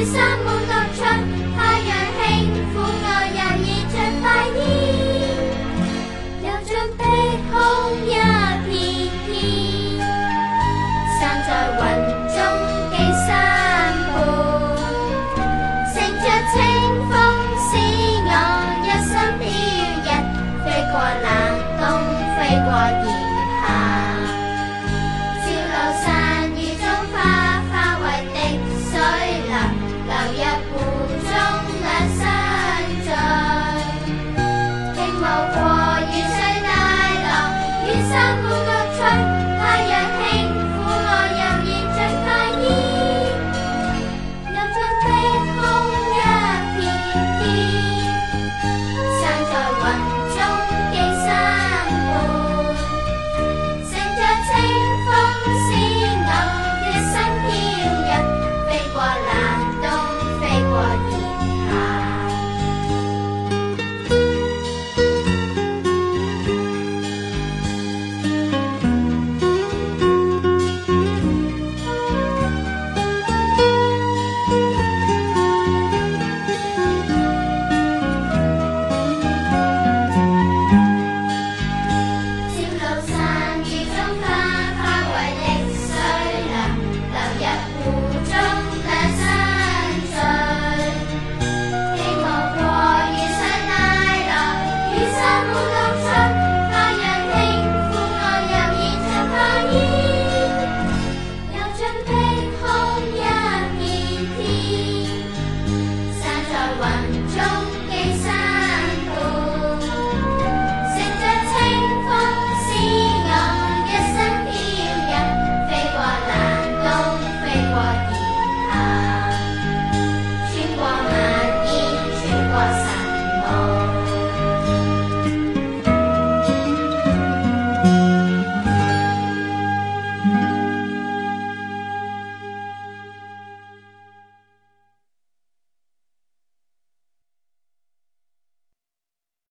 [0.00, 0.57] Isso é amor.
[38.98, 39.37] time.